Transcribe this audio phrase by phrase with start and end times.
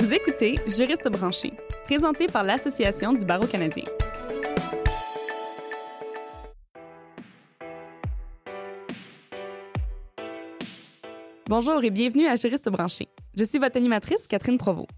[0.00, 1.52] Vous écoutez Juriste branché,
[1.86, 3.82] présenté par l'Association du barreau canadien.
[11.48, 13.08] Bonjour et bienvenue à Juriste branché.
[13.36, 14.88] Je suis votre animatrice, Catherine Provost.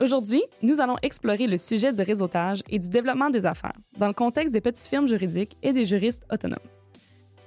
[0.00, 4.14] Aujourd'hui, nous allons explorer le sujet du réseautage et du développement des affaires dans le
[4.14, 6.58] contexte des petites firmes juridiques et des juristes autonomes.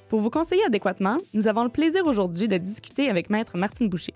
[0.08, 4.14] Pour vous conseiller adéquatement, nous avons le plaisir aujourd'hui de discuter avec Maître Martine Boucher.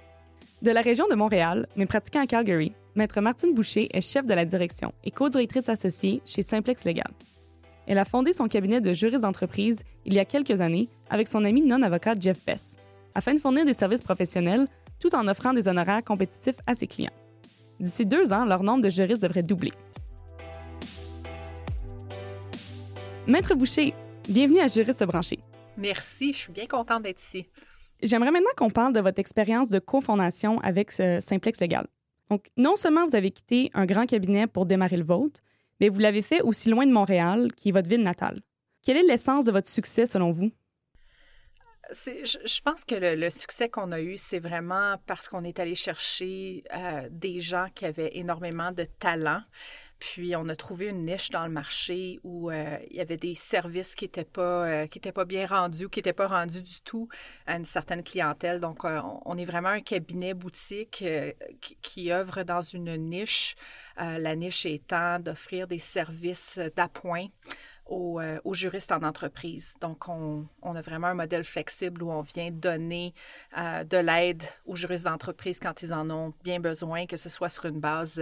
[0.61, 4.33] De la région de Montréal, mais pratiquant à Calgary, Maître Martine Boucher est chef de
[4.33, 7.09] la direction et co-directrice associée chez Simplex Legal.
[7.87, 11.45] Elle a fondé son cabinet de juriste d'entreprise il y a quelques années avec son
[11.45, 12.75] ami non-avocat Jeff Bess,
[13.15, 14.67] afin de fournir des services professionnels
[14.99, 17.13] tout en offrant des honoraires compétitifs à ses clients.
[17.79, 19.71] D'ici deux ans, leur nombre de juristes devrait doubler.
[23.27, 23.93] Maître Boucher,
[24.27, 25.39] bienvenue à Juriste branché.
[25.77, 27.45] Merci, je suis bien contente d'être ici.
[28.01, 31.87] J'aimerais maintenant qu'on parle de votre expérience de cofondation avec ce Simplex Legal.
[32.29, 35.41] Donc, non seulement vous avez quitté un grand cabinet pour démarrer le vôtre,
[35.79, 38.41] mais vous l'avez fait aussi loin de Montréal, qui est votre ville natale.
[38.83, 40.51] Quelle est l'essence de votre succès selon vous?
[41.91, 45.73] Je, pense que le, le succès qu'on a eu, c'est vraiment parce qu'on est allé
[45.73, 49.41] chercher euh, des gens qui avaient énormément de talent.
[49.99, 53.35] Puis on a trouvé une niche dans le marché où euh, il y avait des
[53.35, 57.09] services qui n'étaient pas, euh, pas bien rendus ou qui n'étaient pas rendus du tout
[57.45, 58.61] à une certaine clientèle.
[58.61, 61.03] Donc euh, on est vraiment un cabinet boutique
[61.61, 63.55] qui, qui, œuvre dans une niche.
[63.97, 67.27] la niche étant d'offrir des services d'appoint
[67.85, 69.73] aux, juristes en entreprise.
[69.81, 73.15] Donc, on, a vraiment un modèle flexible où on vient donner
[73.57, 77.65] de l'aide aux juristes d'entreprise quand ils en ont bien besoin, que ce soit sur
[77.65, 78.21] une base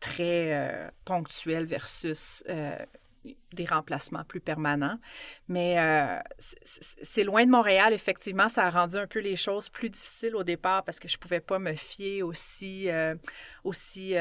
[0.00, 2.76] très euh, ponctuelle versus euh,
[3.52, 4.98] des remplacements plus permanents.
[5.48, 9.90] Mais euh, c'est loin de Montréal, effectivement, ça a rendu un peu les choses plus
[9.90, 13.16] difficiles au départ parce que je ne pouvais pas me fier aussi, euh,
[13.64, 14.14] aussi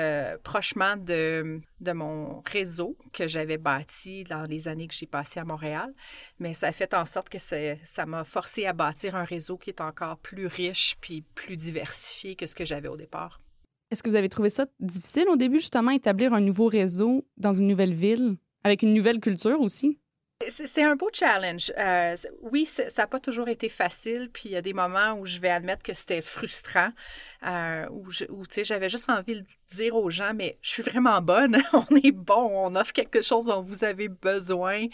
[0.44, 5.46] prochement de, de mon réseau que j'avais bâti dans les années que j'ai passées à
[5.46, 5.94] Montréal.
[6.40, 9.70] Mais ça a fait en sorte que ça m'a forcé à bâtir un réseau qui
[9.70, 13.40] est encore plus riche puis plus diversifié que ce que j'avais au départ.
[13.92, 17.54] Est-ce que vous avez trouvé ça difficile au début, justement, établir un nouveau réseau dans
[17.54, 18.38] une nouvelle ville?
[18.64, 19.98] avec une nouvelle culture aussi?
[20.46, 21.74] C'est un beau challenge.
[21.80, 25.26] Euh, oui, ça n'a pas toujours été facile, puis il y a des moments où
[25.26, 26.92] je vais admettre que c'était frustrant,
[27.44, 28.12] euh, où,
[28.64, 32.52] j'avais juste envie de dire aux gens, mais je suis vraiment bonne, on est bon,
[32.54, 34.86] on offre quelque chose dont vous avez besoin,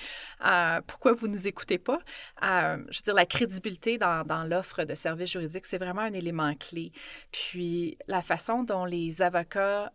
[0.45, 1.99] euh, pourquoi vous nous écoutez pas?
[2.41, 6.55] Euh, je veux dire, la crédibilité dans, l'offre de services juridiques, c'est vraiment un élément
[6.55, 6.93] clé.
[7.33, 9.91] Puis la façon dont les avocats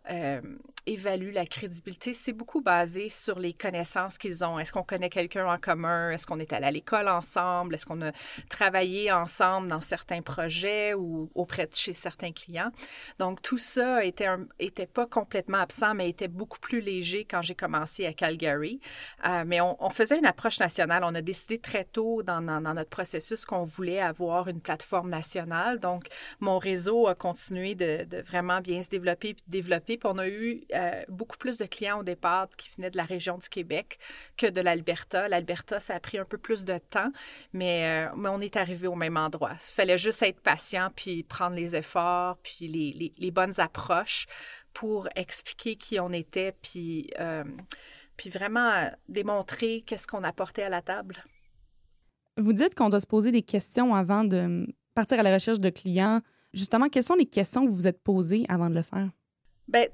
[0.85, 4.59] évaluent la crédibilité, c'est beaucoup basé sur les connaissances qu'ils ont.
[4.59, 6.11] Est-ce qu'on connaît quelqu'un en commun?
[6.11, 7.75] Est-ce qu'on est allé à l'école ensemble?
[7.75, 8.11] Est-ce qu'on a
[8.49, 12.71] travaillé ensemble dans certains projets ou auprès de chez certains clients?
[13.19, 14.27] Donc, tout ça était,
[14.59, 18.79] était pas complètement absent, mais était beaucoup plus léger quand j'ai commencé à Calgary.
[19.27, 21.03] Euh, mais on, faisait une approche nationale.
[21.03, 25.79] On a décidé très tôt dans notre processus qu'on voulait avoir une plateforme nationale.
[25.79, 26.07] Donc,
[26.39, 29.97] mon réseau a continué de, de vraiment bien se développer puis développer.
[29.97, 33.03] Puis on a eu euh, beaucoup plus de clients au départ qui venaient de la
[33.03, 33.97] région du Québec
[34.37, 37.11] que de l'Alberta l'Alberta, ça a pris un peu plus de temps,
[37.53, 39.53] mais, euh, mais on est arrivé au même endroit.
[39.53, 44.27] Il fallait juste être patient, puis prendre les efforts, puis les, les, bonnes approches
[44.73, 47.43] pour expliquer qui on était, puis, euh,
[48.17, 51.23] puis vraiment démontrer qu'est-ce qu'on apportait à la table.
[52.37, 55.69] Vous dites qu'on doit se poser des questions avant de partir à la recherche de
[55.69, 56.21] clients.
[56.53, 59.09] Justement, quelles sont les questions que vous vous êtes posées avant de le faire?
[59.69, 59.85] Bien,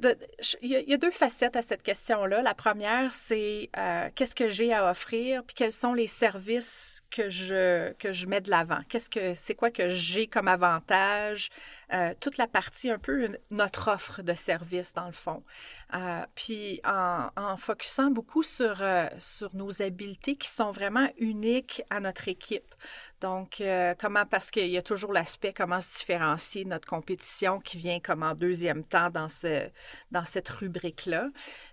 [0.62, 2.42] il y, a deux facettes à cette question-là.
[2.42, 7.30] La première, c'est euh, qu'est-ce que j'ai à offrir, puis quels sont les services que
[7.30, 8.80] je que je mets de l'avant?
[8.88, 11.50] Qu'est-ce que c'est quoi que j'ai comme avantage?
[11.92, 15.44] Euh, toute la partie un peu notre offre de service dans le fond.
[15.94, 22.00] Euh, puis en, focusant beaucoup sur, euh, sur nos habiletés qui sont vraiment uniques à
[22.00, 22.74] notre équipe.
[23.22, 27.78] Donc, euh, comment, parce qu'il y a toujours l'aspect comment se différencier notre compétition qui
[27.78, 29.70] vient comme en deuxième temps dans, ce,
[30.12, 31.30] dans cette rubrique-là.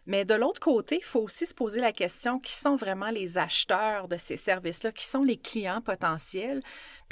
[0.06, 3.38] Mais de l'autre côté, il faut aussi se poser la question qui sont vraiment les
[3.38, 6.62] acheteurs de ces services-là, qui sont les clients potentiels,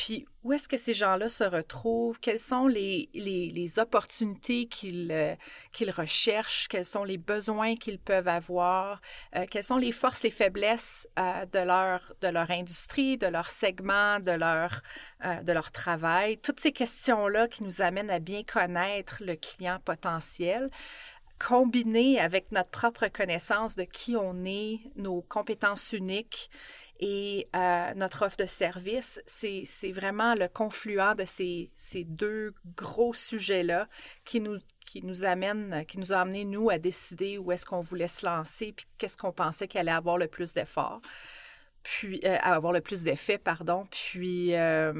[0.00, 2.18] puis où est-ce que ces gens-là se retrouvent?
[2.20, 5.34] Quelles sont les, les, opportunités qu'ils euh,
[5.72, 6.68] qu'ils recherchent?
[6.68, 9.02] Quels sont les besoins qu'ils peuvent avoir?
[9.36, 13.50] Euh, quelles sont les forces, les faiblesses euh, de, leur, de leur industrie, de leur
[13.50, 14.80] segment, de leur,
[15.44, 16.38] de leur travail?
[16.38, 20.70] Toutes ces questions-là qui nous amènent à bien connaître le client potentiel
[21.38, 26.50] combinées avec notre propre connaissance de qui on est, nos compétences uniques
[27.02, 27.48] Et
[27.96, 33.88] notre offre de service, c'est vraiment le confluent de ces, ces deux gros sujets-là
[34.24, 34.58] qui nous,
[34.90, 38.26] qui nous amène, qui nous a amené, nous, à décider où est-ce qu'on voulait se
[38.26, 41.00] lancer, puis qu'est-ce qu'on pensait qu'il allait avoir le plus d'efforts,
[41.82, 43.86] puis euh, avoir le plus d'effets, pardon.
[43.90, 44.92] Puis, euh,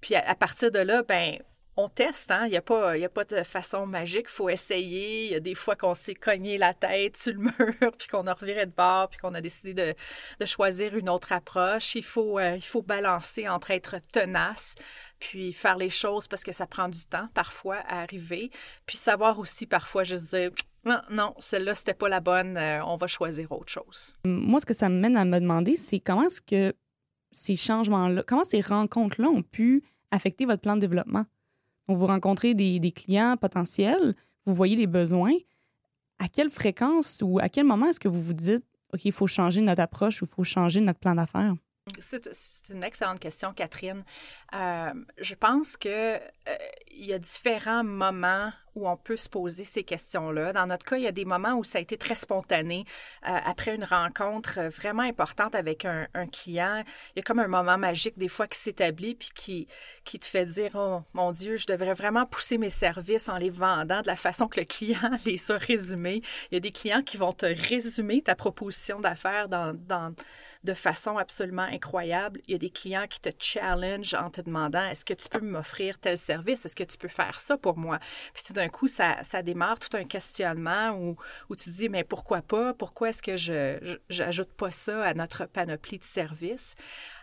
[0.00, 1.38] puis à, partir de là, ben
[1.76, 2.46] on teste, hein?
[2.46, 4.26] Il n'y a, pas, a pas de façon magique.
[4.28, 5.26] Il faut essayer.
[5.26, 8.26] Il y a des fois qu'on s'est cogné la tête sur le mur, puis qu'on
[8.26, 11.94] a reviré de bord, puis qu'on a décidé de, choisir une autre approche.
[11.94, 14.74] Il faut, euh, il faut balancer entre être tenace,
[15.18, 18.50] puis faire les choses parce que ça prend du temps parfois à arriver,
[18.86, 20.50] puis savoir aussi parfois juste dire
[20.84, 24.16] non, non celle-là, c'était pas la bonne, euh, on va choisir autre chose.
[24.24, 26.74] Moi, ce que ça me mène à me demander, c'est comment est-ce que
[27.32, 31.24] ces changements-là, comment ces rencontres-là ont pu affecter votre plan de développement?
[31.88, 34.14] Donc, vous rencontrez des, clients potentiels,
[34.46, 35.34] vous voyez les besoins.
[36.18, 39.26] À quelle fréquence ou à quel moment est-ce que vous vous dites, OK, il faut
[39.26, 41.54] changer notre approche ou il faut changer notre plan d'affaires?
[41.98, 44.02] C'est une excellente question, Catherine.
[44.54, 46.56] Euh, je pense que euh,
[46.92, 50.52] y a différents moments où on peut se poser ces questions-là.
[50.52, 52.84] Dans notre cas, il y a des moments où ça a été très spontané.
[53.28, 56.82] Euh, après une rencontre vraiment importante avec un, client,
[57.14, 59.68] il y a comme un moment magique des fois qui s'établit puis qui,
[60.04, 63.50] qui te fait dire, oh mon Dieu, je devrais vraiment pousser mes services en les
[63.50, 66.22] vendant de la façon que le client les a résumés.
[66.50, 70.14] Il y a des clients qui vont te résumer ta proposition d'affaires dans, dans,
[70.64, 72.40] de façon absolument incroyable.
[72.46, 75.40] Il y a des clients qui te challenge en te demandant, est-ce que tu peux
[75.40, 76.64] m'offrir tel service?
[76.64, 77.98] Est-ce que tu peux faire ça pour moi?
[78.32, 81.16] Puis tout d'un coup, ça, ça, démarre tout un questionnement où,
[81.50, 82.72] où tu te dis, mais pourquoi pas?
[82.72, 86.74] Pourquoi est-ce que je n'ajoute pas ça à notre panoplie de services?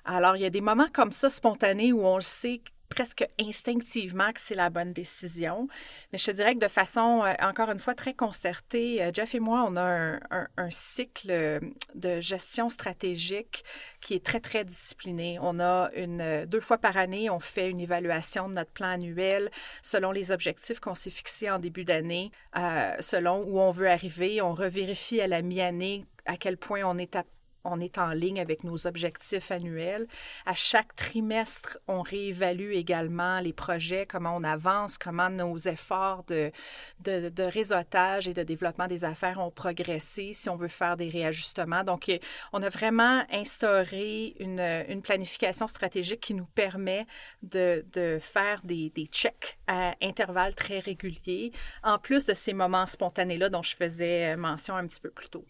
[0.06, 2.62] Alors, il y a des moments comme ça spontanés où on le sait
[2.92, 5.68] presque instinctivement que c'est la bonne décision.
[6.12, 9.34] Mais je te dirais que de façon, euh, encore une fois, très concertée, euh, Jeff
[9.34, 10.20] et moi, on a
[10.58, 11.60] un, cycle
[11.96, 13.64] de gestion stratégique
[14.00, 15.38] qui est très, très discipliné.
[15.42, 19.50] On a une, deux fois par année, on fait une évaluation de notre plan annuel
[19.82, 24.42] selon les objectifs qu'on s'est fixés en début d'année, euh, selon où on veut arriver.
[24.42, 27.24] On revérifie à la mi-année à quel point on est à
[27.64, 30.08] on est en ligne avec nos objectifs annuels.
[30.46, 36.52] À chaque trimestre, on réévalue également les projets, comment on avance, comment nos efforts de,
[37.00, 41.84] de, réseautage et de développement des affaires ont progressé, si on veut faire des réajustements.
[41.84, 42.12] Donc,
[42.54, 47.06] on a vraiment instauré une, une planification stratégique qui nous permet
[47.44, 51.52] de, de faire des, des checks à intervalles très réguliers,
[51.84, 55.46] en plus de ces moments spontanés-là dont je faisais mention un petit peu plus tôt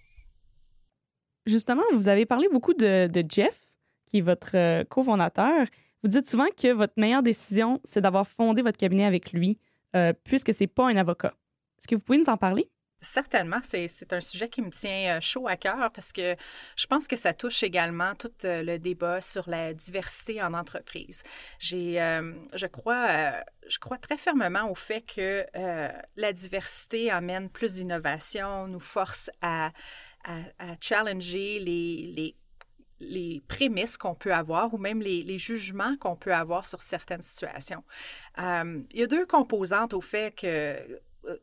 [1.46, 3.62] justement, vous avez parlé beaucoup de, Jeff,
[4.06, 5.66] qui est votre euh, cofondateur.
[6.04, 9.60] Vous dites souvent que votre meilleure décision, c'est d'avoir fondé votre cabinet avec lui,
[9.96, 11.34] euh, puisque c'est pas un avocat.
[11.78, 12.70] Est-ce que vous pouvez nous en parler?
[13.04, 16.36] Certainement, c'est un sujet qui me tient euh, chaud à cœur parce que
[16.76, 21.24] je pense que ça touche également tout le débat sur la diversité en entreprise.
[21.60, 23.32] Je crois,
[23.68, 25.44] je crois très fermement au fait que
[26.16, 29.72] la diversité amène plus d'innovation, nous force à
[30.24, 32.36] à, challenger les, les,
[33.00, 37.22] les prémices qu'on peut avoir ou même les, les jugements qu'on peut avoir sur certaines
[37.22, 37.84] situations.
[38.40, 41.38] Euh, il y a deux composantes au fait que euh,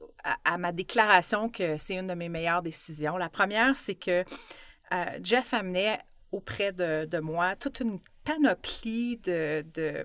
[0.44, 3.16] à, ma déclaration que c'est une de mes meilleures décisions.
[3.16, 4.24] La première, c'est que
[4.92, 6.00] euh, Jeff amenait
[6.32, 10.04] auprès de, de, moi toute une panoplie de, de,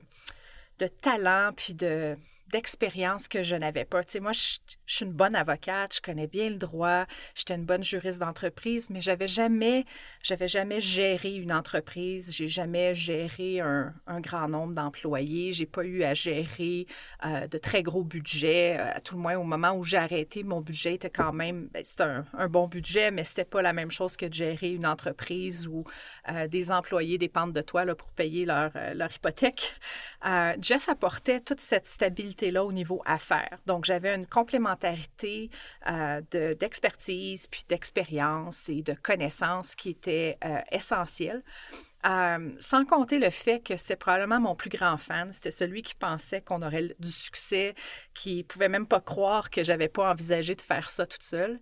[0.79, 2.15] de talents puis de,
[2.53, 4.03] d'expérience que je n'avais pas.
[4.03, 7.65] Tu sais, moi, je, suis une bonne avocate, je connais bien le droit, j'étais une
[7.65, 9.85] bonne juriste d'entreprise, mais j'avais jamais,
[10.21, 16.03] j'avais jamais géré une entreprise, j'ai jamais géré un, grand nombre d'employés, j'ai pas eu
[16.03, 16.85] à gérer
[17.25, 18.77] euh, de très gros budgets.
[18.79, 21.69] Euh, à tout le moins, au moment où j'ai arrêté, mon budget était quand même,
[21.73, 24.73] ben, c'était un, un, bon budget, mais c'était pas la même chose que de gérer
[24.73, 25.85] une entreprise où
[26.29, 29.73] euh, des employés dépendent de toi là, pour payer leur, leur hypothèque.
[30.59, 33.57] Jeff apportait toute cette stabilité là au niveau affaires.
[33.65, 35.49] Donc, j'avais une complémentarité
[35.87, 36.21] euh,
[36.55, 41.43] d'expertise, puis d'expérience et de connaissances qui était euh, essentielle.
[42.05, 45.31] Euh, sans compter le fait que c'est probablement mon plus grand fan.
[45.31, 47.75] C'était celui qui pensait qu'on aurait du succès,
[48.13, 51.61] qui pouvait même pas croire que j'avais pas envisagé de faire ça toute seule.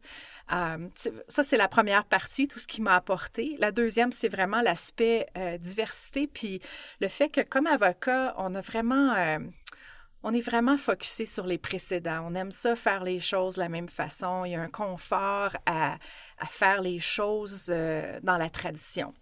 [0.50, 3.56] ça, c'est la première partie, tout ce qui m'a apporté.
[3.60, 5.28] La deuxième, c'est vraiment l'aspect
[5.60, 6.60] diversité, puis
[7.02, 9.14] le fait que comme avocat, on a vraiment
[10.24, 12.28] on est vraiment focusé sur les précédents.
[12.28, 14.46] On aime ça faire les choses de la même façon.
[14.46, 15.98] Il y a un confort à,
[16.42, 19.14] à faire les choses euh, dans la tradition.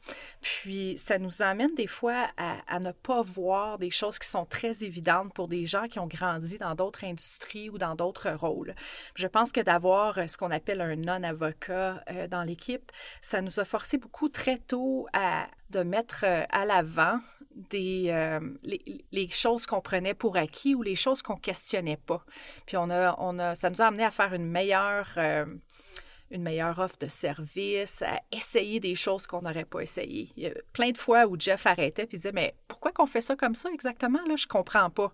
[0.42, 4.84] Puis, ça nous amène des fois à, ne pas voir des choses qui sont très
[4.84, 8.74] évidentes pour des gens qui ont grandi dans d'autres industries ou dans d'autres rôles.
[9.16, 13.66] Je pense que d'avoir ce qu'on appelle un non-avocat euh, dans l'équipe, ça nous a
[13.66, 17.20] forcé beaucoup très tôt à de mettre euh, à l'avant
[17.56, 22.24] des euh, les, les, choses qu'on prenait pour acquis ou les choses qu'on questionnait pas.
[22.66, 25.10] Puis on a, on a, ça nous a amené à faire une meilleure
[26.32, 30.30] une meilleure offre de service, à essayer des choses qu'on n'aurait pas essayées.
[30.38, 33.22] Il y a plein de fois où Jeff arrêtait et disait Mais pourquoi qu'on fait
[33.22, 34.20] ça comme ça exactement?
[34.28, 35.12] Là, je comprends pas.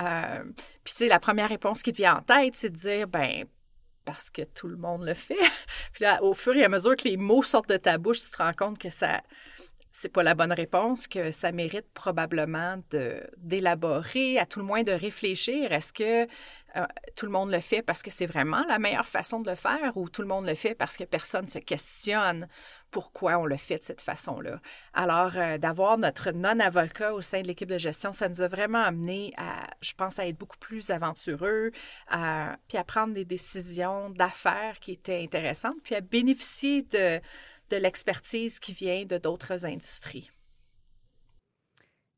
[0.00, 0.44] Euh,
[0.84, 3.44] puis, tu sais, la première réponse qui te vient en tête, c'est de dire Ben,
[4.04, 5.34] parce que tout le monde le fait.
[5.92, 8.30] puis là, au fur et à mesure que les mots sortent de ta bouche, tu
[8.30, 9.22] te rends compte que ça
[10.00, 12.80] c'est pas la bonne réponse, que ça mérite probablement
[13.38, 15.72] d'élaborer, à tout le moins de réfléchir.
[15.72, 16.22] Est-ce que
[16.76, 16.86] euh,
[17.16, 19.96] tout le monde le fait parce que c'est vraiment la meilleure façon de le faire
[19.96, 22.46] ou tout le monde le fait parce que personne se questionne
[22.92, 24.60] pourquoi on le fait de cette façon-là?
[24.94, 28.82] Alors, euh, d'avoir notre non-avocat au sein de l'équipe de gestion, ça nous a vraiment
[28.82, 31.72] amené à, je pense, à être beaucoup plus aventureux,
[32.68, 37.20] puis à prendre des décisions d'affaires qui étaient intéressantes, puis à bénéficier de
[37.70, 40.30] de l'expertise qui vient de d'autres industries.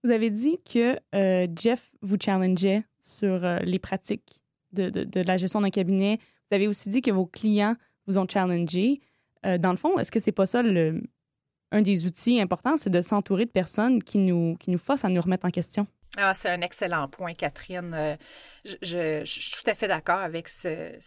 [0.03, 4.41] Vous avez dit que euh, Jeff vous challengeait sur euh, les pratiques
[4.73, 6.19] de, de, la gestion d'un cabinet.
[6.51, 7.77] Vous avez aussi dit que vos clients
[8.07, 9.01] vous ont challengé.
[9.45, 11.03] Euh, dans le fond, est-ce que c'est pas ça le,
[11.71, 15.09] un des outils importants, c'est de s'entourer de personnes qui nous, qui nous forcent à
[15.09, 15.87] nous remettre en question?
[16.17, 18.17] Ah, c'est un excellent point, Catherine.
[18.65, 20.99] Je, je, je, suis tout à fait d'accord avec ce,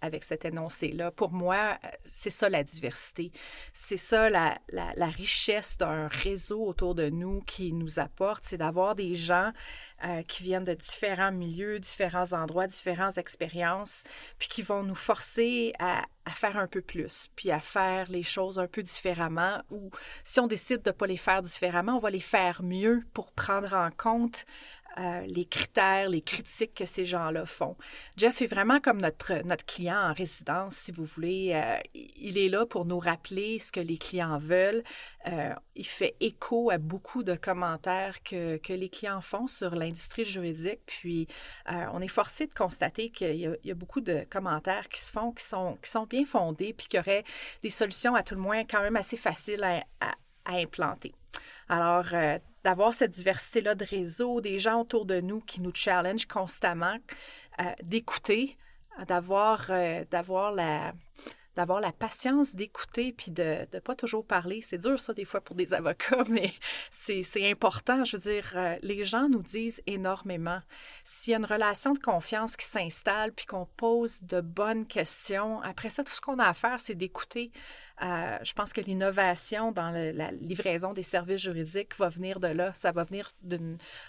[0.00, 1.10] avec cet énoncé-là.
[1.10, 3.32] Pour moi, c'est ça la diversité.
[3.72, 8.94] C'est ça la, la, richesse d'un réseau autour de nous qui nous apporte, c'est d'avoir
[8.94, 9.52] des gens
[10.04, 14.02] euh, qui viennent de différents milieux, différents endroits, différentes expériences,
[14.38, 18.22] puis qui vont nous forcer à, à, faire un peu plus, puis à faire les
[18.22, 19.90] choses un peu différemment, ou
[20.24, 23.32] si on décide de ne pas les faire différemment, on va les faire mieux pour
[23.32, 24.44] prendre en compte
[24.98, 27.76] euh, les critères, les critiques que ces gens-là font.
[28.16, 31.52] Jeff est vraiment comme notre, notre client en résidence, si vous voulez.
[31.54, 34.82] Euh, il est là pour nous rappeler ce que les clients veulent.
[35.28, 40.24] Euh, il fait écho à beaucoup de commentaires que, que les clients font sur l'industrie
[40.24, 40.80] juridique.
[40.86, 41.26] Puis,
[41.92, 45.44] on est forcé de constater qu'il y, a beaucoup de commentaires qui se font, qui
[45.44, 47.24] sont, qui sont bien fondés, puis qu'il y aurait
[47.62, 49.84] des solutions à tout le moins quand même assez faciles à,
[50.46, 51.12] à implanter.
[51.68, 52.06] Alors,
[52.66, 56.96] d'avoir cette diversité-là de réseau, des gens autour de nous qui nous challenge constamment,
[57.60, 58.56] euh, d'écouter,
[59.06, 60.92] d'avoir, euh, d'avoir la,
[61.56, 64.60] d'avoir la patience d'écouter puis de ne pas toujours parler.
[64.62, 66.52] C'est dur, ça, des fois, pour des avocats, mais
[66.90, 68.04] c'est important.
[68.04, 70.60] Je veux dire, euh, les gens nous disent énormément.
[71.02, 75.60] S'il y a une relation de confiance qui s'installe puis qu'on pose de bonnes questions,
[75.62, 77.50] après ça, tout ce qu'on a à faire, c'est d'écouter.
[78.02, 82.74] Euh, je pense que l'innovation dans la livraison des services juridiques va venir de là.
[82.74, 83.30] Ça va venir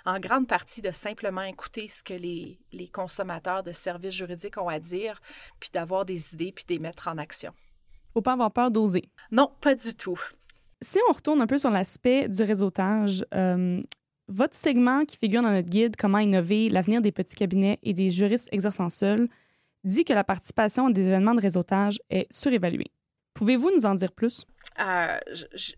[0.06, 4.68] en grande partie de simplement écouter ce que les, les consommateurs de services juridiques ont
[4.68, 5.22] à dire,
[5.60, 7.54] puis d'avoir des idées, puis de les mettre en action.
[8.14, 9.04] Faut pas avoir peur d'oser.
[9.32, 10.20] Non, pas du tout.
[10.82, 13.82] Si on retourne un peu sur l'aspect du réseautage, euh,
[14.28, 18.12] votre segment qui figure dans notre guide Comment innover l'avenir des petits cabinets et des
[18.12, 19.28] juristes exerçant seuls
[19.84, 22.92] dit que la participation à des événements de réseautage est surévaluée.
[23.34, 24.46] Pouvez-vous nous en dire plus?
[24.80, 25.20] Euh,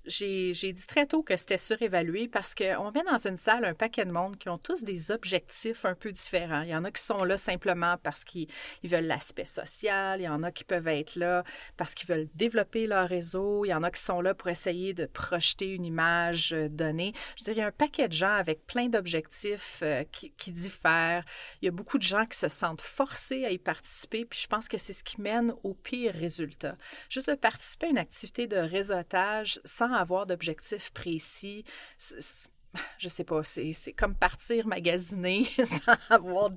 [0.05, 4.03] j'ai dit très tôt que c'était surévalué parce qu'on met dans une salle un paquet
[4.03, 6.63] de monde qui ont tous des objectifs un peu différents.
[6.63, 8.47] Il y en a qui sont là simplement parce qu'ils
[8.83, 11.43] veulent l'aspect social, il y en a qui peuvent être là
[11.77, 14.93] parce qu'ils veulent développer leur réseau, il y en a qui sont là pour essayer
[14.93, 17.13] de projeter une image euh, donnée.
[17.37, 20.51] Je dire, il y a un paquet de gens avec plein d'objectifs euh, qui, qui
[20.51, 21.23] diffèrent.
[21.61, 24.47] Il y a beaucoup de gens qui se sentent forcés à y participer, puis je
[24.47, 26.75] pense que c'est ce qui mène au pire résultat.
[27.09, 28.88] Juste de participer à une activité de réseau
[29.65, 31.65] sans avoir d'objectif précis
[32.97, 36.51] je sais pas, c'est comme partir magasiner sans avoir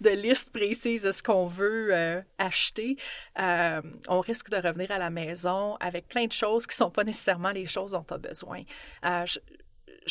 [0.00, 2.96] de, liste précise de ce qu'on veut euh, acheter.
[3.38, 7.04] Euh, on risque de revenir à la maison avec plein de choses qui sont pas
[7.04, 8.62] nécessairement les choses dont on a besoin.
[9.04, 9.24] Euh,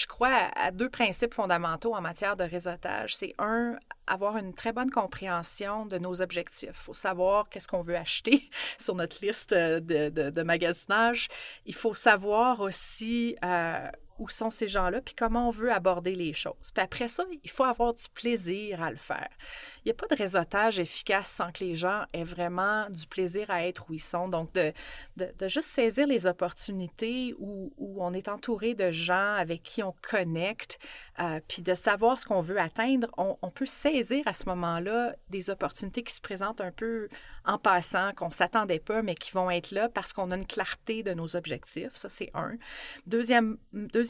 [0.08, 3.16] crois à, deux principes fondamentaux en matière de réseautage.
[3.16, 6.70] C'est un, avoir une très bonne compréhension de nos objectifs.
[6.70, 11.28] Il faut savoir qu'est-ce qu'on veut acheter sur notre liste de, de, de magasinage.
[11.66, 13.88] Il faut savoir aussi euh,
[14.22, 16.72] où sont ces gens-là, puis comment on veut aborder les choses.
[16.74, 19.30] Puis après ça, il faut avoir du plaisir à le faire.
[19.78, 23.50] Il n'y a pas de réseautage efficace sans que les gens aient vraiment du plaisir
[23.50, 24.30] à être où ils sont.
[24.30, 24.74] Donc, de,
[25.18, 29.96] de, juste saisir les opportunités où, où, on est entouré de gens avec qui on
[30.04, 30.78] connecte,
[31.20, 35.16] euh, puis de savoir ce qu'on veut atteindre, on, on peut saisir à ce moment-là
[35.30, 37.10] des opportunités qui se présentent un peu
[37.46, 40.46] en passant, qu'on ne s'attendait pas, mais qui vont être là parce qu'on a une
[40.46, 41.96] clarté de nos objectifs.
[41.96, 42.54] Ça, c'est un.
[43.08, 43.58] Deuxième,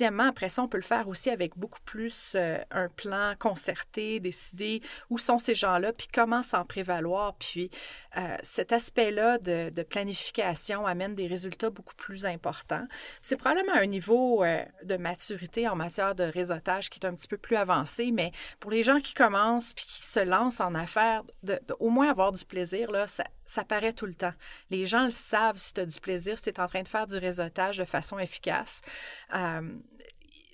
[0.02, 4.20] deuxièmement, après ça, on peut le faire aussi avec beaucoup plus euh, un plan concerté,
[4.20, 4.82] décider
[5.12, 7.36] où sont ces gens-là, puis comment s'en prévaloir.
[7.36, 7.70] Puis
[8.18, 12.88] euh, cet aspect-là de, planification amène des résultats beaucoup plus importants.
[13.22, 17.28] C'est probablement un niveau euh, de maturité en matière de réseautage qui est un petit
[17.28, 21.22] peu plus avancé, mais pour les gens qui commencent puis qui se lancent en affaires,
[21.44, 24.34] de, au moins avoir du plaisir, là, ça, ça paraît tout le temps.
[24.70, 26.88] Les gens le savent si tu as du plaisir, si tu es en train de
[26.88, 28.82] faire du réseautage de façon efficace.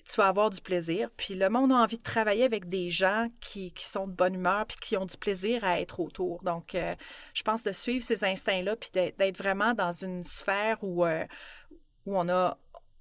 [0.08, 1.10] Tu vas avoir du plaisir.
[1.16, 4.34] Puis le monde a envie de travailler avec des gens qui, qui sont de bonne
[4.34, 6.42] humeur puis qui ont du plaisir à être autour.
[6.42, 6.94] Donc, euh,
[7.34, 11.24] je pense de suivre ces instincts-là puis d'être vraiment dans une sphère où, euh,
[12.06, 12.58] où on a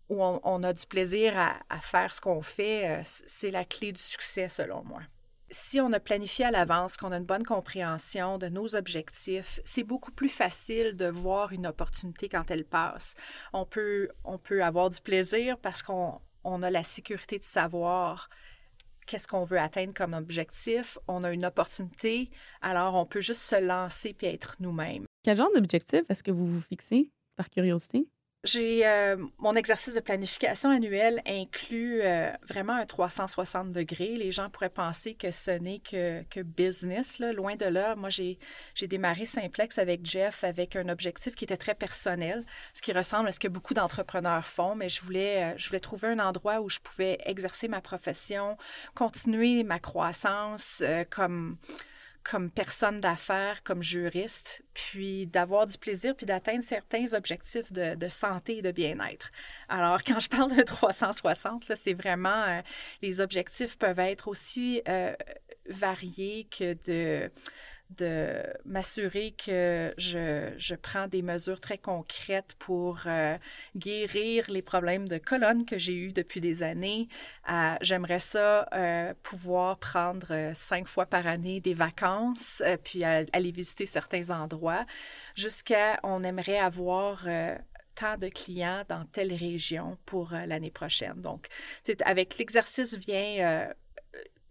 [0.09, 4.01] où on, a du plaisir à, à faire ce qu'on fait, c'est la clé du
[4.01, 5.01] succès selon moi
[5.49, 9.83] si on a planifié à l'avance, qu'on a une bonne compréhension de nos objectifs, c'est
[9.83, 13.15] beaucoup plus facile de voir une opportunité quand elle passe.
[13.53, 18.29] On peut, on peut avoir du plaisir parce qu'on on a la sécurité de savoir
[19.05, 20.97] qu'est-ce qu'on veut atteindre comme objectif.
[21.07, 22.29] On a une opportunité,
[22.61, 25.05] alors on peut juste se lancer puis être nous-mêmes.
[25.23, 28.07] Quel genre d'objectif est-ce que vous vous fixez par curiosité?
[28.47, 34.15] J'ai euh, mon exercice de planification annuel inclut euh, vraiment un 360 degrés.
[34.15, 37.97] Les gens pourraient penser que ce n'est que, que business, loin de là.
[37.97, 38.37] Moi, j'ai
[38.83, 43.33] démarré Simplex avec Jeff avec un objectif qui était très personnel, ce qui ressemble à
[43.33, 46.69] ce que beaucoup d'entrepreneurs font, mais je voulais, euh, je voulais trouver un endroit où
[46.69, 48.55] je pouvais exercer ma profession,
[48.95, 51.57] continuer ma croissance comme
[52.29, 58.57] comme personne d'affaires, comme juriste, puis d'avoir du plaisir, puis d'atteindre certains objectifs de, santé
[58.57, 59.31] et de bien-être.
[59.69, 62.61] Alors, quand je parle de 360, c'est vraiment, euh,
[63.01, 65.13] les objectifs peuvent être aussi euh,
[65.69, 67.31] variés que de
[67.89, 73.37] de m'assurer que je, je, prends des mesures très concrètes pour euh,
[73.75, 77.07] guérir les problèmes de colonne que j'ai eus depuis des années.
[77.49, 83.85] Euh, j'aimerais ça euh, pouvoir prendre cinq fois par année des vacances, puis aller visiter
[83.85, 84.85] certains endroits,
[85.35, 87.25] jusqu'à on aimerait avoir
[87.95, 91.21] tant de clients dans telle région pour l'année prochaine.
[91.21, 91.47] Donc,
[92.05, 93.69] avec l'exercice vient,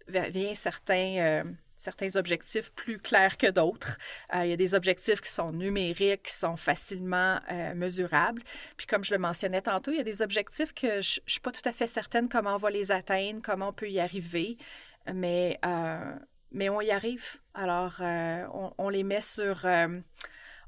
[0.07, 1.43] vient certains
[1.77, 3.97] certains objectifs plus clairs que d'autres.
[4.35, 8.43] Euh, il y a des objectifs qui sont numériques, qui sont facilement euh, mesurables.
[8.75, 11.39] Puis comme je le mentionnais tantôt, il y a des objectifs que je ne suis
[11.39, 14.57] pas tout à fait certaine comment on va les atteindre, comment on peut y arriver,
[15.13, 16.15] mais, euh,
[16.51, 17.37] mais on y arrive.
[17.53, 18.01] Alors,
[18.77, 19.65] on, les met sur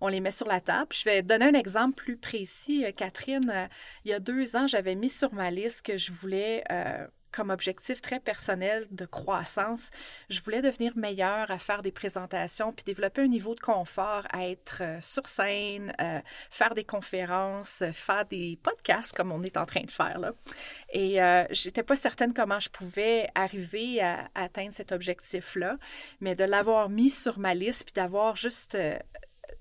[0.02, 0.92] on les met sur la table.
[0.94, 2.86] Je vais donner un exemple plus précis.
[2.96, 3.70] Catherine,
[4.06, 6.64] il y a deux ans, j'avais mis sur ma liste que je voulais
[7.32, 9.92] comme objectif très personnel de croissance,
[10.30, 14.48] je voulais devenir meilleure à faire des présentations puis développer un niveau de confort à
[14.48, 19.66] être euh, sur scène, euh, faire des conférences, faire des podcasts comme on est en
[19.66, 20.34] train de faire là.
[20.92, 25.78] Et euh, j'étais pas certaine comment je pouvais arriver à, atteindre cet objectif-là,
[26.20, 28.98] mais de l'avoir mis sur ma liste puis d'avoir juste euh,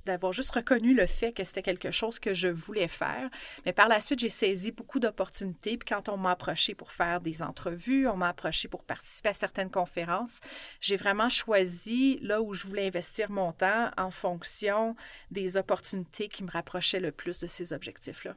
[0.04, 3.28] d'avoir juste reconnu le fait que c'était quelque chose que je voulais faire.
[3.66, 5.76] Mais par la suite, j'ai saisi beaucoup d'opportunités.
[5.76, 9.34] Puis quand on m'a approché pour faire des entrevues, on m'a approché pour participer à
[9.34, 10.40] certaines conférences,
[10.80, 14.96] j'ai vraiment choisi là où je voulais investir mon temps en fonction
[15.30, 18.34] des opportunités qui me rapprochaient le plus de ces objectifs-là.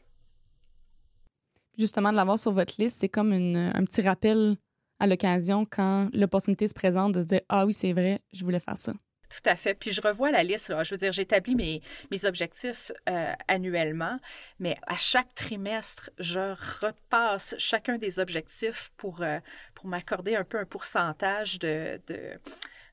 [1.77, 4.57] Justement, de l'avoir sur votre liste, c'est comme un petit rappel
[4.99, 8.77] à l'occasion quand l'opportunité se présente de dire Ah oui, c'est vrai, je voulais faire
[8.77, 8.93] ça.
[9.31, 9.73] Tout à fait.
[9.73, 10.73] Puis je revois la liste.
[10.83, 11.81] Je veux dire, j'établis mes,
[12.25, 14.19] objectifs euh, annuellement,
[14.59, 16.53] mais à chaque trimestre, je
[16.85, 19.39] repasse chacun des objectifs pour, euh,
[19.83, 21.99] m'accorder un peu un pourcentage de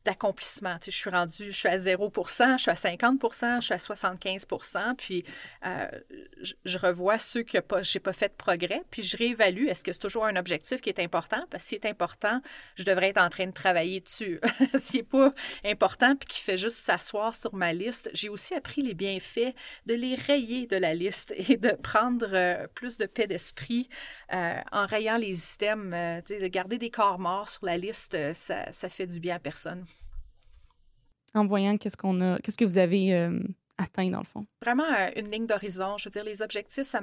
[0.09, 0.77] d'accomplissement.
[0.83, 3.21] je suis rendue, je suis à 0 je suis à 50
[3.61, 4.47] je suis à 75
[4.97, 5.23] puis
[5.67, 5.87] euh,
[6.65, 9.93] je, revois ceux que je n'ai pas fait de progrès, puis je réévalue, est-ce que
[9.93, 11.45] c'est toujours un objectif qui est important?
[11.51, 12.41] Parce que s'il est important,
[12.77, 14.41] je devrais être en train de travailler dessus.
[14.77, 15.35] S'il n'est pas
[15.67, 19.95] important, puis qu'il fait juste s'asseoir sur ma liste, j'ai aussi appris les bienfaits de
[19.95, 23.91] les rayer de la liste et de prendre euh, plus de paix d'esprit
[24.33, 28.89] euh, en rayant les items, de garder des corps morts sur la liste, ça, ça
[28.89, 29.85] fait du bien à personne
[31.35, 33.39] en voyant qu'est-ce qu'on a, qu'est-ce que vous avez euh,
[33.79, 34.47] atteint, dans le fond?
[34.61, 35.97] Vraiment euh, une ligne d'horizon.
[35.97, 37.01] Je veux dire, les objectifs, ça,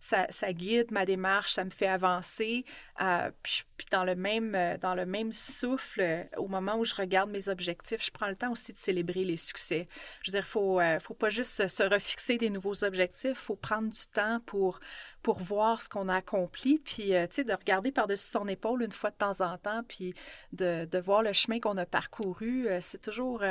[0.00, 2.64] ça, ça, guide ma démarche, ça me fait avancer.
[3.00, 7.30] Euh, puis, dans, le même, euh, dans le même souffle, au moment où je regarde
[7.30, 9.88] mes objectifs, je prends le temps aussi de célébrer les succès.
[10.22, 13.56] Je veux dire, il faut, faut pas juste se refixer des nouveaux objectifs, il faut
[13.56, 14.80] prendre du temps pour,
[15.22, 18.92] pour voir ce qu'on a accompli, puis, tu sais, de regarder par-dessus son épaule une
[18.92, 20.14] fois de temps en temps, puis
[20.52, 22.68] de, de voir le chemin qu'on a parcouru.
[22.80, 23.42] c'est toujours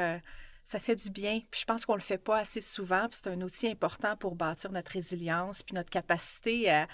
[0.67, 1.39] ça fait du bien.
[1.49, 3.07] Puis je pense qu'on le fait pas assez souvent.
[3.07, 6.87] Puis c'est un outil important pour bâtir notre résilience puis notre capacité à,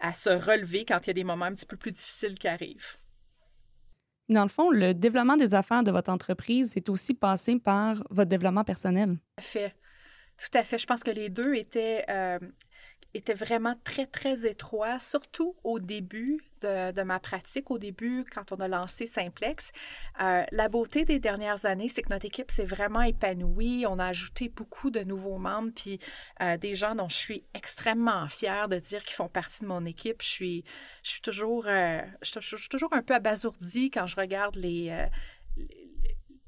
[0.00, 2.48] à se relever quand il y a des moments un petit peu plus difficiles qui
[2.48, 2.96] arrivent.
[4.28, 8.28] Dans le fond, le développement des affaires de votre entreprise est aussi passé par votre
[8.28, 9.14] développement personnel.
[9.14, 9.74] Tout à fait.
[10.36, 10.78] Tout à fait.
[10.78, 12.40] Je pense que les deux étaient, euh,
[13.14, 18.56] était vraiment très, très étroit, surtout au début de, ma pratique, au début quand on
[18.56, 19.72] a lancé Simplex.
[20.20, 23.84] Euh, la beauté des dernières années, c'est que notre équipe s'est vraiment épanouie.
[23.88, 25.98] On a ajouté beaucoup de nouveaux membres, puis
[26.40, 29.84] euh, des gens dont je suis extrêmement fière de dire qu'ils font partie de mon
[29.84, 30.22] équipe.
[30.22, 30.64] Je suis,
[31.02, 35.08] je suis, toujours, euh, je, suis toujours un peu abasourdie quand je regarde les,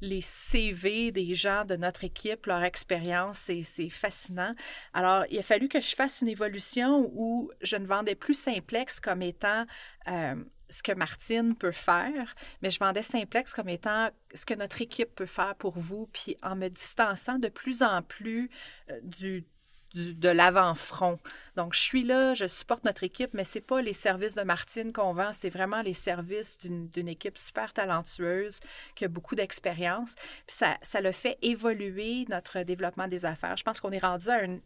[0.04, 4.54] les CV des gens de notre équipe, leur expérience, c'est fascinant.
[4.92, 9.00] Alors, il a fallu que je fasse une évolution où je ne vendais plus Simplex
[9.00, 9.64] comme étant
[10.08, 10.34] euh,
[10.68, 15.14] ce que Martine peut faire, mais je vendais Simplex comme étant ce que notre équipe
[15.14, 18.50] peut faire pour vous, puis en me distançant de plus en plus
[18.90, 19.44] euh, du
[19.94, 21.18] de l'avant-front.
[21.56, 24.42] Donc, je suis là, je supporte notre équipe, mais ce n'est pas les services de
[24.42, 28.60] Martine qu'on vend, c'est vraiment les services d'une équipe super talentueuse
[28.96, 30.14] qui a beaucoup d'expérience.
[30.46, 33.56] Ça, ça le fait évoluer notre développement des affaires.
[33.56, 34.60] Je pense qu'on est rendu à une,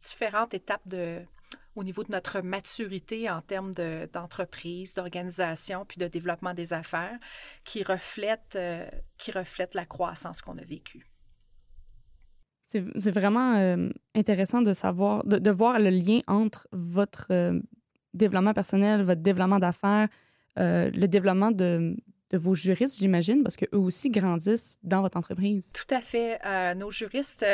[0.00, 0.82] différente étape
[1.76, 7.18] au niveau de notre maturité en termes d'entreprise, d'organisation, puis de développement des affaires,
[7.64, 11.13] qui reflète, euh, qui reflète la croissance qu'on a vécue.
[12.98, 17.60] C'est vraiment euh, intéressant de savoir, de, voir le lien entre votre euh,
[18.12, 20.08] développement personnel, votre développement d'affaires,
[20.58, 21.96] euh, le développement de,
[22.32, 25.72] vos juristes, j'imagine, parce qu'eux aussi grandissent dans votre entreprise.
[25.72, 26.40] Tout à fait.
[26.74, 27.46] nos juristes,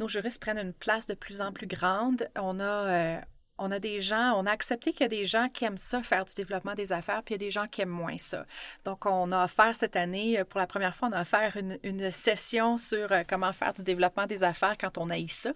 [0.00, 2.28] nos juristes prennent une place de plus en plus grande.
[2.36, 3.20] On a
[3.58, 6.02] on a des gens, on a accepté qu'il y a des gens qui aiment ça,
[6.02, 8.46] faire du développement des affaires, puis il y a des gens qui aiment moins ça.
[8.84, 12.10] Donc, on a offert cette année, euh, pour la première fois, on a offert une,
[12.10, 15.50] session sur euh, comment faire du développement des affaires quand on a ça.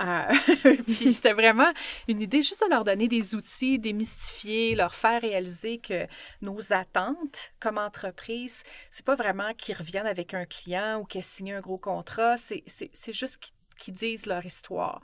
[0.00, 1.70] Euh, puis c'était vraiment
[2.08, 6.06] une idée juste de leur donner des outils, démystifier, leur faire réaliser que
[6.40, 11.54] nos attentes comme entreprise, c'est pas vraiment qu'ils reviennent avec un client ou qu'ils signent
[11.54, 15.00] un gros contrat, c'est juste qu'ils qui disent leur histoire.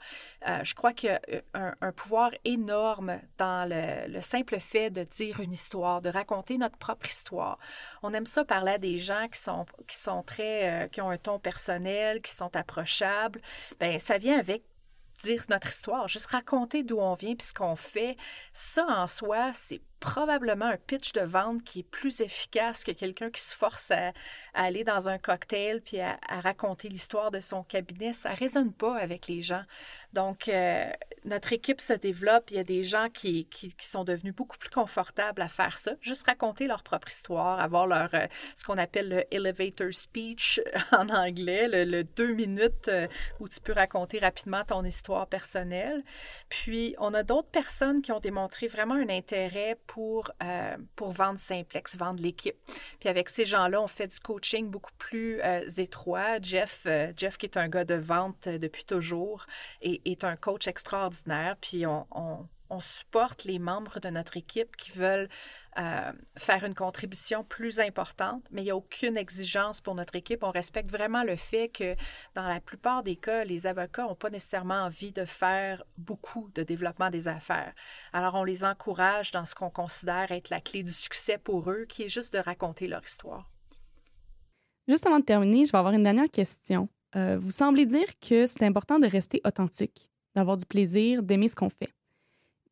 [0.47, 1.21] Euh, je crois qu'il y a
[1.55, 6.77] euh, un, pouvoir énorme dans le, simple fait de dire une histoire, de raconter notre
[6.77, 7.59] propre histoire.
[8.01, 11.09] On aime ça parler à des gens qui sont, qui sont très, euh, qui ont
[11.09, 13.41] un ton personnel, qui sont approchables.
[13.79, 14.63] Ben, ça vient avec
[15.23, 18.17] dire notre histoire, juste raconter d'où on vient puis ce qu'on fait.
[18.53, 23.29] Ça en soi, c'est probablement un pitch de vente qui est plus efficace que quelqu'un
[23.29, 24.11] qui se force à,
[24.53, 28.11] aller dans un cocktail puis à, raconter l'histoire de son cabinet.
[28.11, 29.63] Ça résonne pas avec les gens.
[30.11, 30.91] Donc, euh,
[31.25, 32.51] notre équipe se développe.
[32.51, 35.93] Il y a des gens qui, qui, sont devenus beaucoup plus confortables à faire ça,
[36.01, 41.09] juste raconter leur propre histoire, avoir leur euh, ce qu'on appelle le elevator speech en
[41.09, 43.07] anglais, le, deux minutes euh,
[43.39, 46.03] où tu peux raconter rapidement ton histoire personnelle.
[46.49, 51.39] Puis, on a d'autres personnes qui ont démontré vraiment un intérêt pour, euh, pour vendre
[51.39, 52.55] Simplex, vendre l'équipe.
[52.99, 55.41] Puis avec ces gens-là, on fait du coaching beaucoup plus
[55.77, 56.39] étroit.
[56.41, 59.45] Jeff, Jeff, qui est un gars de vente depuis toujours,
[59.81, 61.12] et, est un coach extraordinaire.
[61.61, 62.47] Puis on,
[62.79, 65.29] supporte les membres de notre équipe qui veulent
[65.77, 70.41] euh, faire une contribution plus importante, mais il n'y a aucune exigence pour notre équipe.
[70.41, 71.95] On respecte vraiment le fait que
[72.33, 76.63] dans la plupart des cas, les avocats n'ont pas nécessairement envie de faire beaucoup de
[76.63, 77.75] développement des affaires.
[78.11, 81.85] Alors on les encourage dans ce qu'on considère être la clé du succès pour eux,
[81.87, 83.51] qui est juste de raconter leur histoire.
[84.87, 86.89] Juste avant de terminer, je vais avoir une dernière question.
[87.15, 91.55] Euh, vous semblez dire que c'est important de rester authentique, d'avoir du plaisir, d'aimer ce
[91.55, 91.93] qu'on fait.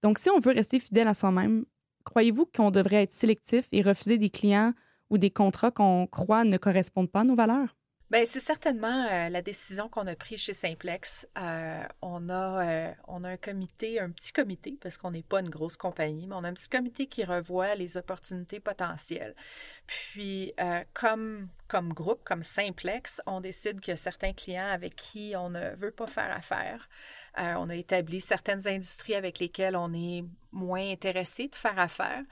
[0.01, 1.65] Donc, si on veut rester fidèle à soi-même,
[2.03, 4.73] croyez-vous qu'on devrait être sélectif et refuser des clients
[5.09, 7.75] ou des contrats qu'on croit ne correspondent pas à nos valeurs?
[8.11, 11.25] Bien, c'est certainement euh, la décision qu'on a prise chez Simplex.
[11.37, 15.39] Euh, on, a, euh, on a un comité, un petit comité, parce qu'on n'est pas
[15.39, 19.33] une grosse compagnie, mais on a un petit comité qui revoit les opportunités potentielles.
[19.87, 20.53] Puis,
[20.93, 25.49] comme, comme groupe, comme Simplex, on décide qu'il y a certains clients avec qui on
[25.49, 26.89] ne veut pas faire affaire.
[27.37, 32.23] on a établi certaines industries avec lesquelles on est moins intéressé de faire affaire.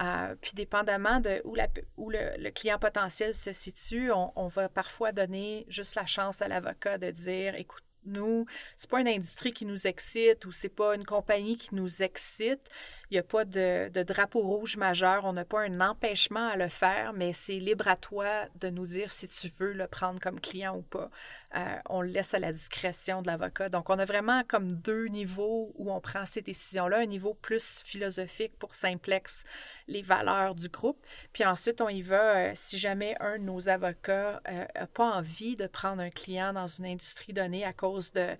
[0.00, 5.94] Euh, puis, dépendamment de où, le, client potentiel se situe, on, va parfois donner juste
[5.94, 8.46] la chance à l'avocat de dire écoute, Nous,
[8.78, 12.70] c'est pas une industrie qui nous excite ou c'est pas une compagnie qui nous excite.
[13.10, 15.24] Il n'y a pas de, drapeau rouge majeur.
[15.24, 18.86] On n'a pas un empêchement à le faire, mais c'est libre à toi de nous
[18.86, 21.10] dire si tu veux le prendre comme client ou pas.
[21.56, 23.68] Euh, on le laisse à la discrétion de l'avocat.
[23.68, 26.98] Donc, on a vraiment comme deux niveaux où on prend ces décisions-là.
[26.98, 29.44] Un niveau plus philosophique pour Simplex,
[29.88, 31.04] les valeurs du groupe.
[31.32, 35.10] Puis ensuite, on y va euh, si jamais un de nos avocats n'a euh, pas
[35.10, 38.36] envie de prendre un client dans une industrie donnée à cause de,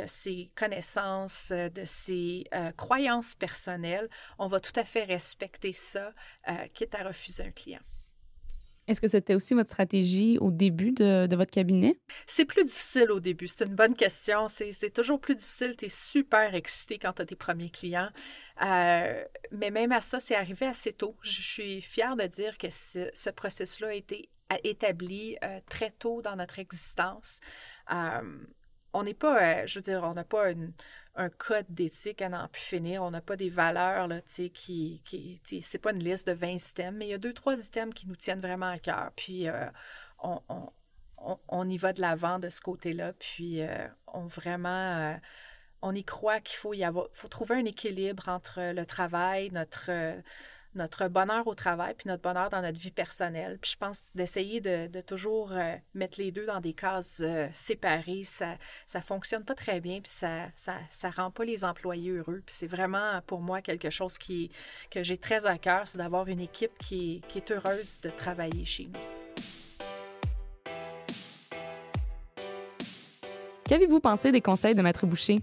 [0.00, 4.08] de ses connaissances, euh, de ses euh, croyances personnelles,
[4.38, 6.12] on va tout à fait respecter ça,
[6.48, 7.80] euh, quitte à refuser un client.
[8.88, 11.94] Est-ce que c'était aussi votre stratégie au début de, de votre cabinet?
[12.26, 13.46] C'est plus difficile au début.
[13.46, 14.48] C'est une bonne question.
[14.48, 15.76] C'est toujours plus difficile.
[15.76, 18.10] Tu es super excité quand tu as tes premiers clients.
[18.60, 21.14] mais même à ça, c'est arrivé assez tôt.
[21.22, 24.28] Je suis fière de dire que ce, ce processus-là a été
[24.64, 25.36] établi
[25.68, 27.38] très tôt dans notre existence
[28.92, 30.46] on n'est pas, euh, je veux dire, on n'a pas
[31.16, 33.02] un code d'éthique à n'en plus finir.
[33.02, 36.32] On n'a pas des valeurs, là, tu sais, qui, qui c'est pas une liste de
[36.32, 39.10] 20 items, mais il y a deux, trois items qui nous tiennent vraiment à cœur.
[39.16, 39.66] Puis, euh,
[41.48, 43.12] on, y va de l'avant de ce côté-là.
[43.14, 45.18] Puis, euh, on vraiment,
[45.82, 49.90] on y croit qu'il faut y avoir, faut trouver un équilibre entre le travail, notre
[50.74, 53.58] notre bonheur au travail puis notre bonheur dans notre vie personnelle.
[53.60, 58.24] Puis je pense d'essayer de, toujours euh, mettre les deux dans des cases euh, séparées,
[58.24, 58.56] ça
[58.86, 62.42] ça fonctionne pas très bien puis ça ça ça rend pas les employés heureux.
[62.46, 64.50] Puis c'est vraiment pour moi quelque chose qui
[64.90, 68.64] que j'ai très à cœur, c'est d'avoir une équipe qui, qui est heureuse de travailler
[68.64, 69.00] chez nous.
[73.70, 75.40] Qu'avez-vous pensé des conseils de Maître Boucher?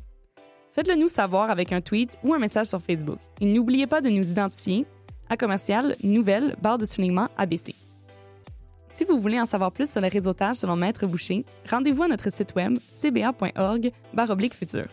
[0.74, 3.20] Faites-le nous savoir avec un tweet ou un message sur Facebook.
[3.40, 4.86] Et n'oubliez pas de nous identifier
[5.30, 7.76] à commercial nouvelle barre de soulignement ABC.
[8.90, 12.32] Si vous voulez en savoir plus sur le réseautage selon Maître Boucher, rendez-vous à notre
[12.32, 13.92] site web cba.org
[14.54, 14.86] futur.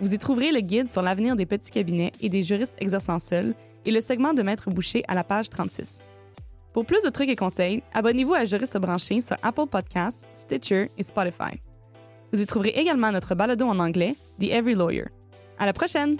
[0.00, 3.54] Vous y trouverez le guide sur l'avenir des petits cabinets et des juristes exerçant seuls
[3.84, 6.02] et le segment de Maître Boucher à la page 36.
[6.72, 11.02] Pour plus de trucs et conseils, abonnez-vous à Juriste branché sur Apple Podcasts, Stitcher et
[11.02, 11.60] Spotify.
[12.32, 15.06] Vous y trouverez également notre balado en anglais, The Every Lawyer.
[15.58, 16.18] À la prochaine!